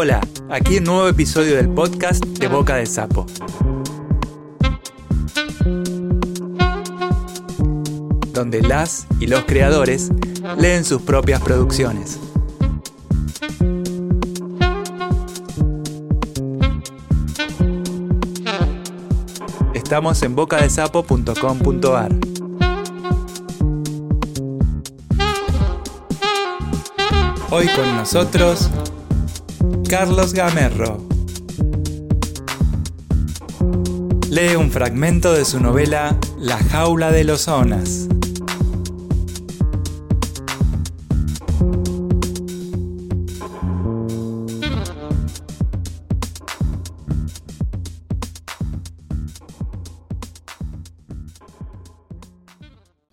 [0.00, 3.26] Hola, aquí un nuevo episodio del podcast de Boca de Sapo.
[8.32, 10.10] Donde las y los creadores
[10.56, 12.20] leen sus propias producciones.
[19.74, 22.12] Estamos en bocadesapo.com.ar.
[27.50, 28.70] Hoy con nosotros
[29.88, 30.98] Carlos Gamerro.
[34.28, 38.06] Lee un fragmento de su novela La jaula de los onas.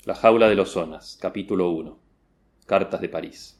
[0.03, 1.97] La jaula de los onas, capítulo 1.
[2.65, 3.57] Cartas de París.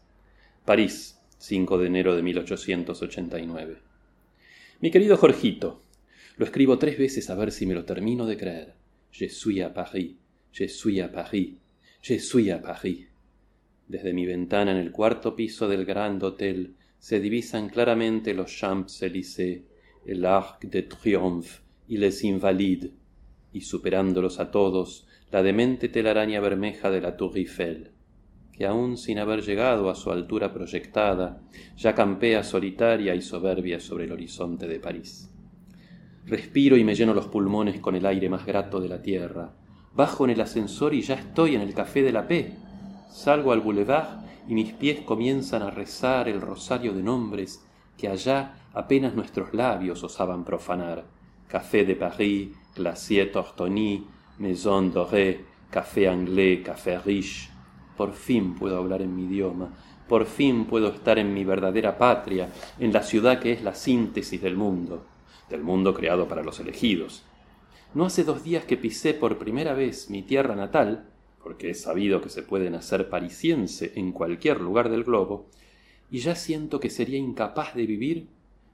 [0.66, 3.78] París, 5 de enero de 1889.
[4.82, 5.82] Mi querido Jorgito,
[6.38, 8.74] lo escribo tres veces a ver si me lo termino de creer.
[9.12, 10.18] Je suis à Paris,
[10.52, 11.58] je suis à Paris,
[12.02, 13.08] je suis à Paris.
[13.88, 19.64] Desde mi ventana en el cuarto piso del Grand Hotel se divisan claramente los Champs-Élysées,
[20.06, 22.92] el Arc de Triomphe y les Invalides,
[23.54, 27.95] y superándolos a todos, la demente telaraña bermeja de la Tour Eiffel
[28.56, 31.42] que aun sin haber llegado a su altura proyectada,
[31.76, 35.30] ya campea solitaria y soberbia sobre el horizonte de París.
[36.26, 39.54] Respiro y me lleno los pulmones con el aire más grato de la tierra.
[39.94, 42.54] Bajo en el ascensor y ya estoy en el café de la P.
[43.10, 47.64] Salgo al boulevard y mis pies comienzan a rezar el rosario de nombres
[47.98, 51.06] que allá apenas nuestros labios osaban profanar.
[51.48, 54.08] Café de Paris, Glacier Tortoni,
[54.40, 57.50] Maison Dorée, Café Anglais, Café Riche,
[57.98, 59.74] por fin puedo hablar en mi idioma,
[60.08, 64.42] por fin puedo estar en mi verdadera patria, en la ciudad que es la síntesis
[64.42, 65.06] del mundo,
[65.50, 67.24] del mundo creado para los elegidos.
[67.94, 71.08] No hace dos días que pisé por primera vez mi tierra natal,
[71.42, 75.48] porque he sabido que se puede nacer parisiense en cualquier lugar del globo,
[76.12, 78.28] y ya siento que sería incapaz de vivir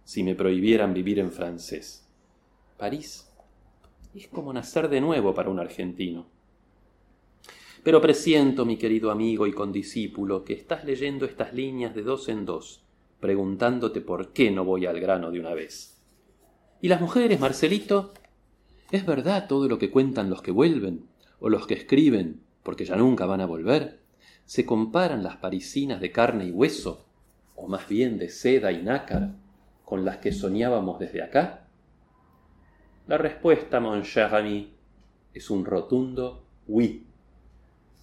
[0.03, 2.07] si me prohibieran vivir en francés.
[2.77, 3.31] París
[4.15, 6.25] es como nacer de nuevo para un argentino.
[7.83, 12.45] Pero presiento, mi querido amigo y condiscípulo, que estás leyendo estas líneas de dos en
[12.45, 12.83] dos,
[13.19, 15.99] preguntándote por qué no voy al grano de una vez.
[16.79, 18.13] ¿Y las mujeres, Marcelito?
[18.91, 21.07] ¿Es verdad todo lo que cuentan los que vuelven,
[21.39, 23.99] o los que escriben, porque ya nunca van a volver?
[24.45, 27.07] ¿Se comparan las parisinas de carne y hueso,
[27.55, 29.33] o más bien de seda y nácar,
[29.85, 31.67] con las que soñábamos desde acá?
[33.07, 34.71] La respuesta, mon cher ami,
[35.33, 37.07] es un rotundo oui.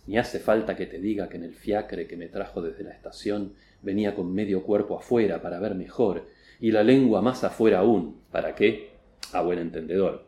[0.08, 2.92] Ni hace falta que te diga que en el fiacre que me trajo desde la
[2.92, 3.52] estación
[3.82, 6.24] venía con medio cuerpo afuera para ver mejor
[6.60, 8.22] y la lengua más afuera aún.
[8.32, 8.92] ¿Para qué?
[9.34, 10.24] A buen entendedor.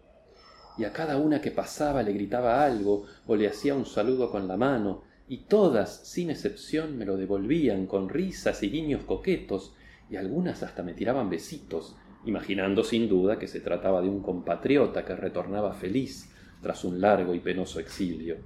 [0.77, 4.47] Y a cada una que pasaba le gritaba algo o le hacía un saludo con
[4.47, 9.73] la mano, y todas, sin excepción, me lo devolvían con risas y guiños coquetos,
[10.11, 15.07] y algunas hasta me tiraban besitos, imaginando sin duda que se trataba de un compatriota
[15.07, 16.31] que retornaba feliz
[16.63, 18.37] tras un largo y penoso exilio.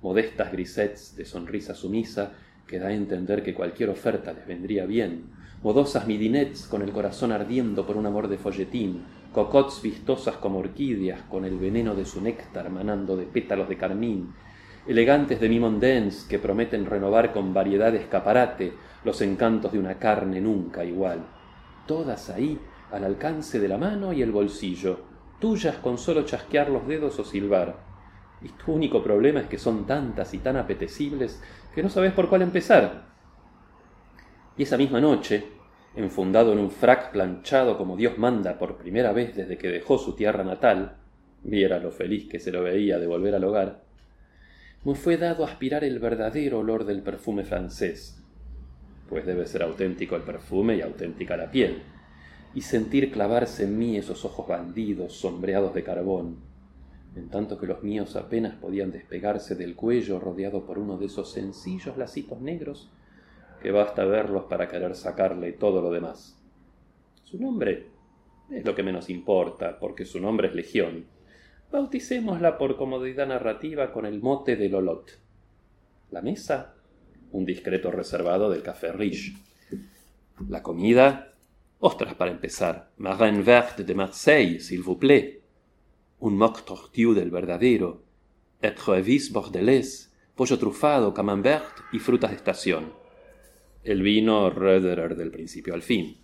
[0.00, 2.32] Modestas grisets de sonrisa sumisa
[2.66, 5.24] que da a entender que cualquier oferta les vendría bien.
[5.62, 9.02] Modosas midinets con el corazón ardiendo por un amor de folletín.
[9.32, 14.32] Cocots vistosas como orquídeas con el veneno de su néctar manando de pétalos de carmín.
[14.86, 18.72] Elegantes de mimondens que prometen renovar con variedad de escaparate
[19.04, 21.26] los encantos de una carne nunca igual.
[21.86, 22.58] Todas ahí
[22.90, 25.00] al alcance de la mano y el bolsillo,
[25.38, 27.76] tuyas con solo chasquear los dedos o silbar.
[28.40, 31.42] Y tu único problema es que son tantas y tan apetecibles
[31.74, 33.06] que no sabes por cuál empezar.
[34.56, 35.44] Y esa misma noche,
[35.94, 40.14] enfundado en un frac planchado como Dios manda por primera vez desde que dejó su
[40.14, 40.96] tierra natal,
[41.42, 43.82] viera lo feliz que se lo veía de volver al hogar,
[44.84, 48.22] me fue dado aspirar el verdadero olor del perfume francés,
[49.08, 51.82] pues debe ser auténtico el perfume y auténtica la piel
[52.54, 56.36] y sentir clavarse en mí esos ojos bandidos sombreados de carbón,
[57.16, 61.32] en tanto que los míos apenas podían despegarse del cuello rodeado por uno de esos
[61.32, 62.90] sencillos lacitos negros
[63.60, 66.38] que basta verlos para querer sacarle todo lo demás.
[67.24, 67.86] Su nombre
[68.50, 71.06] es lo que menos importa, porque su nombre es Legión.
[71.70, 75.18] Bauticémosla por comodidad narrativa con el mote de Lolot.
[76.10, 76.74] La mesa,
[77.32, 79.34] un discreto reservado del café Riche.
[80.48, 81.34] La comida,
[81.80, 82.90] Ostras para empezar.
[82.96, 85.40] Marin verte de Marseille, s'il vous plaît.
[86.20, 88.02] Un mock tortue del verdadero.
[88.60, 92.92] Etrevis bordelés, pollo trufado, camembert y frutas de estación.
[93.84, 96.16] El vino Röderer del principio al fin.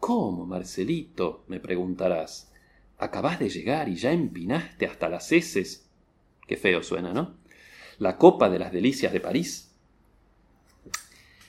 [0.00, 1.44] ¿Cómo, Marcelito?
[1.46, 2.52] me preguntarás.
[2.98, 5.88] ¿Acabás de llegar y ya empinaste hasta las heces?
[6.48, 7.36] Qué feo suena, ¿no?
[7.98, 9.72] La copa de las delicias de París.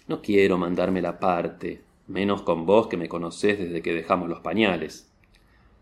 [0.08, 4.40] No quiero mandarme la parte, menos con vos que me conocés desde que dejamos los
[4.42, 5.10] pañales.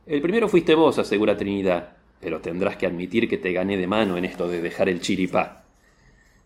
[0.05, 4.17] El primero fuiste vos, asegura Trinidad, pero tendrás que admitir que te gané de mano
[4.17, 5.65] en esto de dejar el chiripá.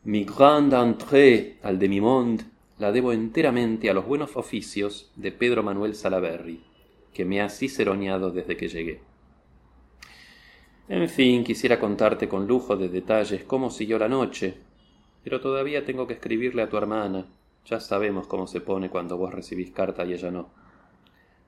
[0.03, 2.43] Mi grande entrée al demi-monde
[2.77, 6.61] la debo enteramente a los buenos oficios de Pedro Manuel Salaberry,
[7.13, 8.99] que me ha ciceroneado desde que llegué.
[10.87, 14.55] En fin, quisiera contarte con lujo de detalles cómo siguió la noche,
[15.23, 17.25] pero todavía tengo que escribirle a tu hermana,
[17.65, 20.49] ya sabemos cómo se pone cuando vos recibís carta y ella no.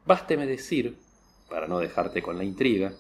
[0.06, 0.98] Básteme decir,
[1.50, 2.94] para no dejarte con la intriga,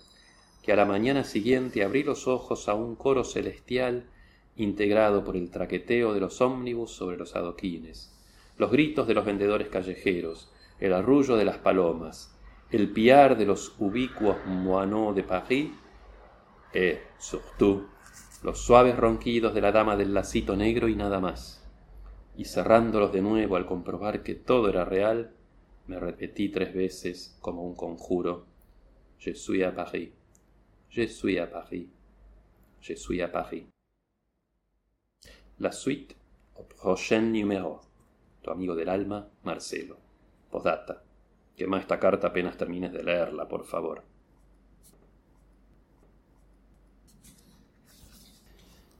[0.61, 4.09] que a la mañana siguiente abrí los ojos a un coro celestial
[4.55, 8.13] integrado por el traqueteo de los ómnibus sobre los adoquines,
[8.57, 12.35] los gritos de los vendedores callejeros, el arrullo de las palomas,
[12.69, 15.71] el piar de los ubicuos moineaux de París
[16.73, 17.87] et, surtout,
[18.43, 21.56] los suaves ronquidos de la dama del lacito negro y nada más
[22.37, 25.31] y cerrándolos de nuevo al comprobar que todo era real,
[25.87, 28.45] me repetí tres veces como un conjuro,
[29.19, 30.13] Je suis à Paris,
[30.91, 31.89] je suis à Paris,
[32.81, 33.67] je suis à Paris.
[35.57, 36.15] La suite
[36.55, 37.81] au prochain numéro.
[38.43, 39.97] Tu amigo del alma, Marcelo.
[40.51, 41.01] Postdata.
[41.55, 44.03] Quema esta carta apenas termines de leerla, por favor.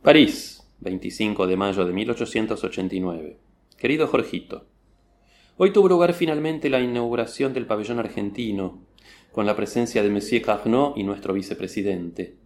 [0.02, 0.57] París,
[0.88, 3.38] 25 de mayo de 1889.
[3.78, 4.68] Querido Jorgito,
[5.58, 8.86] hoy tuvo lugar finalmente la inauguración del pabellón argentino,
[9.34, 12.38] con la presencia de Monsieur Carnot y nuestro vicepresidente.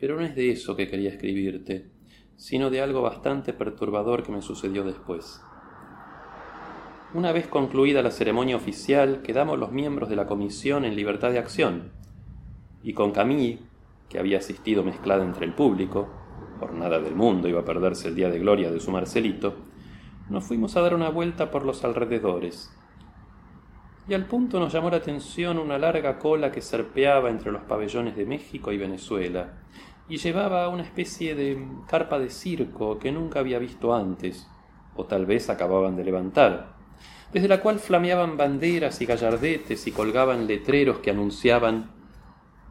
[0.00, 1.90] Pero no es de eso que quería escribirte,
[2.36, 5.42] sino de algo bastante perturbador que me sucedió después.
[7.12, 11.38] Una vez concluida la ceremonia oficial, quedamos los miembros de la comisión en libertad de
[11.38, 11.92] acción,
[12.82, 13.58] y con Camille,
[14.08, 16.23] que había asistido mezclada entre el público,
[16.58, 19.54] por nada del mundo iba a perderse el día de gloria de su Marcelito,
[20.28, 22.72] nos fuimos a dar una vuelta por los alrededores.
[24.08, 28.16] Y al punto nos llamó la atención una larga cola que serpeaba entre los pabellones
[28.16, 29.60] de México y Venezuela,
[30.08, 34.46] y llevaba una especie de carpa de circo que nunca había visto antes,
[34.96, 36.74] o tal vez acababan de levantar,
[37.32, 41.90] desde la cual flameaban banderas y gallardetes y colgaban letreros que anunciaban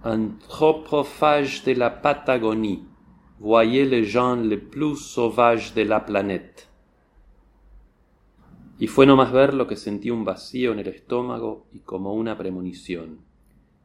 [0.03, 2.92] Anthropophage de la Patagonie
[3.39, 6.05] voyez les gens les plus sauvages de la.
[8.79, 12.37] Y fue no más verlo que sentí un vacío en el estómago y como una
[12.37, 13.19] premonición,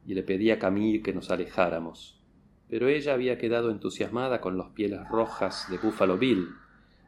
[0.07, 2.21] y le pedí a Camille que nos alejáramos.
[2.69, 6.49] Pero ella había quedado entusiasmada con los pieles rojas de Buffalo Bill,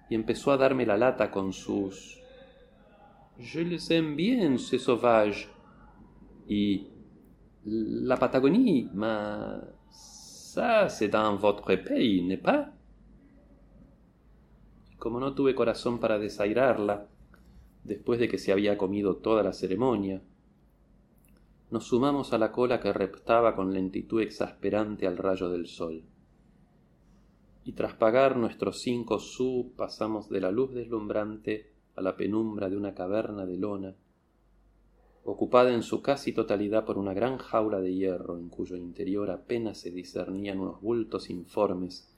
[0.08, 2.20] y empezó a darme la lata con sus
[3.40, 5.48] Je les aime bien, ces sauvages.
[6.46, 6.88] Y
[7.64, 9.58] la Patagonie, ma
[10.52, 12.72] Ça, c'est dans votre pays, n'est pas?
[14.98, 17.06] Como no tuve corazón para desairarla,
[17.84, 20.20] después de que se había comido toda la ceremonia,
[21.70, 26.02] nos sumamos a la cola que reptaba con lentitud exasperante al rayo del sol.
[27.64, 32.76] Y tras pagar nuestros cinco sous pasamos de la luz deslumbrante a la penumbra de
[32.76, 33.94] una caverna de lona
[35.24, 39.78] ocupada en su casi totalidad por una gran jaula de hierro en cuyo interior apenas
[39.78, 42.08] se discernían unos bultos informes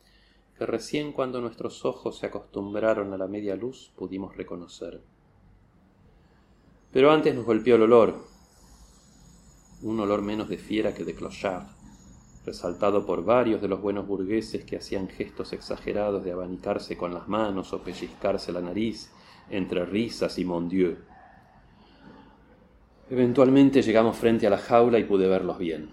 [0.57, 5.01] que recién cuando nuestros ojos se acostumbraron a la media luz pudimos reconocer.
[6.93, 8.23] Pero antes nos golpeó el olor,
[9.83, 11.67] un olor menos de fiera que de clochard,
[12.45, 17.29] resaltado por varios de los buenos burgueses que hacían gestos exagerados de abanicarse con las
[17.29, 19.11] manos o pellizcarse la nariz
[19.51, 20.99] entre risas y mon Dieu.
[23.13, 25.91] Eventualmente llegamos frente a la jaula y pude verlos bien.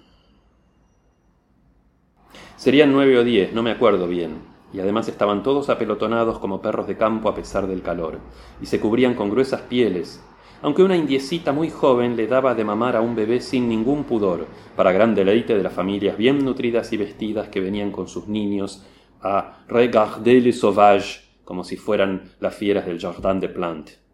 [2.55, 4.38] Serían nueve o diez, no me acuerdo bien,
[4.71, 8.19] y además estaban todos apelotonados como perros de campo a pesar del calor,
[8.61, 10.23] y se cubrían con gruesas pieles,
[10.61, 14.47] aunque una indiecita muy joven le daba de mamar a un bebé sin ningún pudor,
[14.77, 18.85] para gran deleite de las familias bien nutridas y vestidas que venían con sus niños
[19.21, 24.08] a regarder les sauvages, como si fueran las fieras del Jardin de Plantes.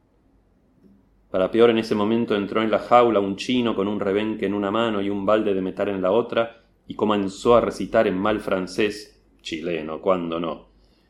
[1.30, 4.54] Para peor, en ese momento entró en la jaula un chino con un rebenque en
[4.54, 8.18] una mano y un balde de metal en la otra, y comenzó a recitar en
[8.18, 10.68] mal francés, chileno, cuando no.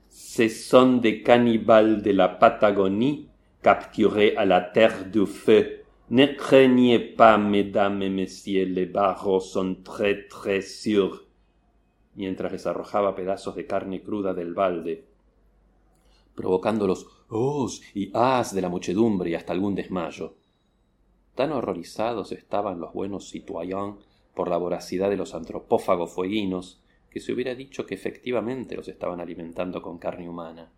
[0.09, 3.29] Ce sont des cannibales de la Patagonie,
[3.61, 5.83] capturés à la terre du feu.
[6.09, 11.25] Ne craignez pas, mesdames et messieurs, les barros sont très très sûrs.
[12.15, 15.03] Mientras les arrojaba pedazos de carne cruda del balde,
[16.35, 20.35] provocando los ohs y ahs de la muchedumbre y hasta algún desmayo.
[21.33, 23.95] Tan horrorizados estaban los buenos citoyens
[24.35, 29.21] por la voracidad de los antropófagos fueguinos, que se hubiera dicho que efectivamente los estaban
[29.21, 30.71] alimentando con carne humana.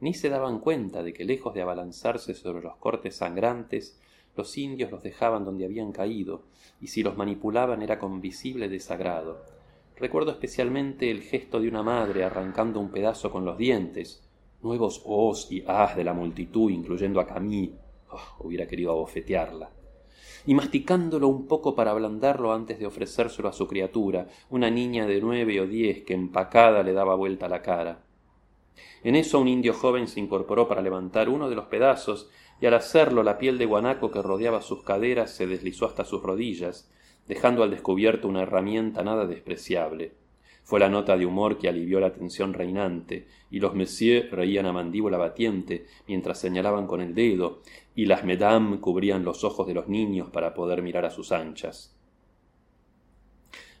[0.00, 4.00] Ni se daban cuenta de que lejos de abalanzarse sobre los cortes sangrantes,
[4.36, 6.42] los indios los dejaban donde habían caído,
[6.80, 9.44] y si los manipulaban era con visible desagrado.
[9.96, 14.23] Recuerdo especialmente el gesto de una madre arrancando un pedazo con los dientes,
[14.64, 17.74] nuevos os y as de la multitud, incluyendo a Camille.
[18.10, 19.70] Oh, hubiera querido abofetearla
[20.46, 25.20] y masticándolo un poco para ablandarlo antes de ofrecérselo a su criatura, una niña de
[25.20, 28.02] nueve o diez que empacada le daba vuelta la cara.
[29.02, 32.30] En eso un indio joven se incorporó para levantar uno de los pedazos,
[32.60, 36.22] y al hacerlo la piel de guanaco que rodeaba sus caderas se deslizó hasta sus
[36.22, 36.90] rodillas,
[37.26, 40.12] dejando al descubierto una herramienta nada despreciable.
[40.64, 44.72] Fue la nota de humor que alivió la tensión reinante, y los messieurs reían a
[44.72, 47.60] mandíbula batiente mientras señalaban con el dedo,
[47.94, 51.94] y las mesdames cubrían los ojos de los niños para poder mirar a sus anchas.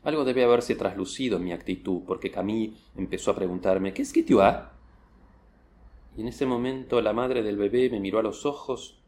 [0.02, 4.22] Algo debe haberse traslucido en mi actitud, porque Camille empezó a preguntarme ¿Qué es que
[4.22, 4.68] tú has?
[6.16, 9.00] Y en ese momento la madre del bebé me miró a los ojos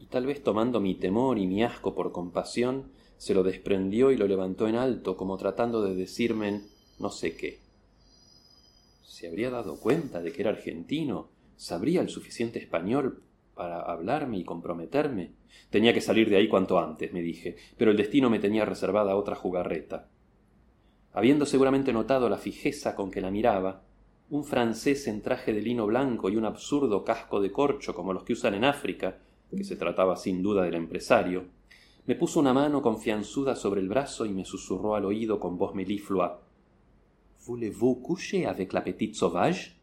[0.00, 4.16] y tal vez tomando mi temor y mi asco por compasión, se lo desprendió y
[4.16, 6.62] lo levantó en alto, como tratando de decirme
[6.98, 7.60] no sé qué.
[9.02, 11.30] ¿Se habría dado cuenta de que era argentino?
[11.56, 13.22] ¿Sabría el suficiente español
[13.54, 15.32] para hablarme y comprometerme?
[15.70, 19.16] Tenía que salir de ahí cuanto antes, me dije, pero el destino me tenía reservada
[19.16, 20.08] otra jugarreta.
[21.12, 23.84] Habiendo seguramente notado la fijeza con que la miraba,
[24.30, 28.24] un francés en traje de lino blanco y un absurdo casco de corcho como los
[28.24, 29.18] que usan en África,
[29.56, 31.44] que se trataba sin duda del empresario,
[32.06, 35.74] me puso una mano confianzuda sobre el brazo y me susurró al oído con voz
[35.74, 36.42] meliflua
[37.46, 39.74] Voulez-vous coucher avec la petite sauvage?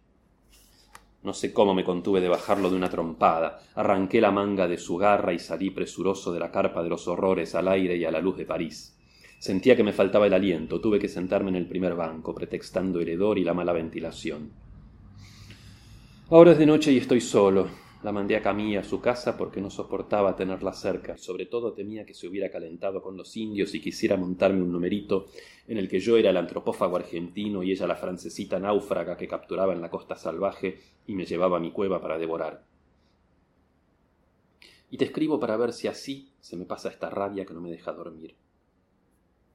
[1.23, 3.61] No sé cómo me contuve de bajarlo de una trompada.
[3.75, 7.53] Arranqué la manga de su garra y salí presuroso de la carpa de los horrores
[7.53, 8.97] al aire y a la luz de París.
[9.37, 10.81] Sentía que me faltaba el aliento.
[10.81, 14.51] Tuve que sentarme en el primer banco, pretextando el y la mala ventilación.
[16.31, 17.67] Ahora es de noche y estoy solo.
[18.03, 21.17] La mandé a Camille a su casa porque no soportaba tenerla cerca.
[21.17, 25.27] Sobre todo temía que se hubiera calentado con los indios y quisiera montarme un numerito
[25.67, 29.73] en el que yo era el antropófago argentino y ella la francesita náufraga que capturaba
[29.73, 32.65] en la costa salvaje y me llevaba a mi cueva para devorar.
[34.89, 37.69] Y te escribo para ver si así se me pasa esta rabia que no me
[37.69, 38.35] deja dormir.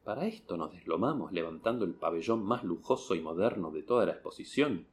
[0.04, 4.86] Para esto nos deslomamos levantando el pabellón más lujoso y moderno de toda la exposición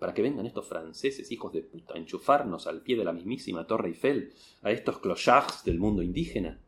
[0.00, 3.66] para que vengan estos franceses hijos de puta a enchufarnos al pie de la mismísima
[3.66, 6.58] Torre Eiffel a estos clochards del mundo indígena?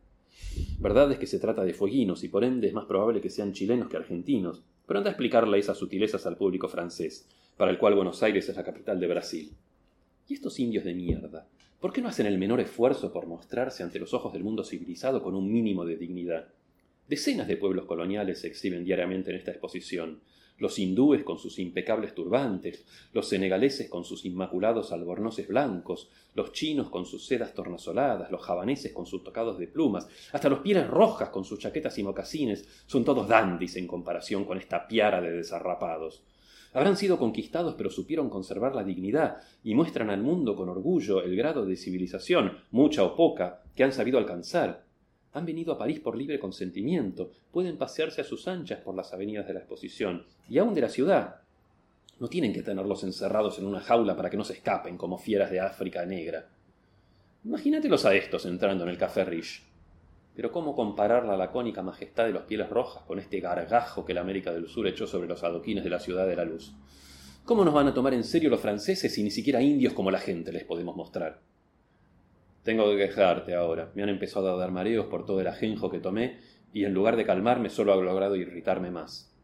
[0.79, 3.55] Verdad es que se trata de fueguinos y por ende es más probable que sean
[3.55, 7.95] chilenos que argentinos, pero anda a explicarle esas sutilezas al público francés, para el cual
[7.95, 9.53] Buenos Aires es la capital de Brasil.
[10.29, 11.49] ¿Y estos indios de mierda?
[11.81, 15.23] ¿Por qué no hacen el menor esfuerzo por mostrarse ante los ojos del mundo civilizado
[15.23, 16.49] con un mínimo de dignidad?
[17.09, 20.21] Decenas de pueblos coloniales se exhiben diariamente en esta exposición,
[20.59, 26.89] los hindúes con sus impecables turbantes, los senegaleses con sus inmaculados albornoces blancos, los chinos
[26.89, 31.31] con sus sedas tornasoladas, los javaneses con sus tocados de plumas, hasta los pieles rojas
[31.31, 36.23] con sus chaquetas y mocasines, son todos dandis en comparación con esta piara de desarrapados.
[36.75, 41.37] Habrán sido conquistados pero supieron conservar la dignidad y muestran al mundo con orgullo el
[41.37, 44.85] grado de civilización, mucha o poca, que han sabido alcanzar.
[45.35, 49.47] Han venido a París por libre consentimiento, pueden pasearse a sus anchas por las avenidas
[49.47, 51.37] de la exposición, y aún de la ciudad.
[52.21, 55.51] No tienen que tenerlos encerrados en una jaula para que no se escapen como fieras
[55.51, 56.49] de África negra.
[57.45, 59.62] Imagínatelos a estos entrando en el Café Rich.
[60.35, 64.21] Pero ¿cómo comparar la lacónica majestad de los pieles rojas con este gargajo que la
[64.21, 66.73] América del Sur echó sobre los adoquines de la Ciudad de la Luz?
[67.45, 70.21] ¿Cómo nos van a tomar en serio los franceses si ni siquiera indios como la
[70.21, 71.41] gente les podemos mostrar?
[72.62, 73.90] Tengo que quejarte ahora.
[73.95, 76.38] Me han empezado a dar mareos por todo el ajenjo que tomé
[76.73, 79.35] y en lugar de calmarme solo ha logrado irritarme más.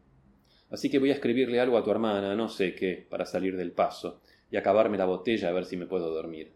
[0.71, 3.71] Así que voy a escribirle algo a tu hermana, no sé qué, para salir del
[3.71, 4.21] paso
[4.51, 6.53] y acabarme la botella a ver si me puedo dormir.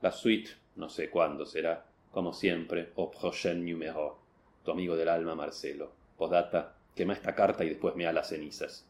[0.00, 4.18] La suite, no sé cuándo será, como siempre, au prochain numéro.
[4.64, 5.92] Tu amigo del alma Marcelo.
[6.16, 8.89] Podata, quema esta carta y después me a las cenizas.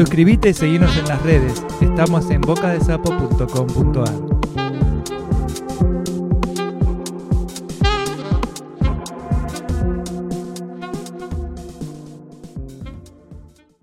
[0.00, 1.62] Suscríbete y seguinos en las redes.
[1.82, 4.39] Estamos en bocadesapo.com.ar.